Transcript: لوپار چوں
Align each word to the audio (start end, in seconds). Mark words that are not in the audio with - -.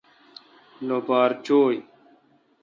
لوپار 0.87 1.31
چوں 1.45 1.75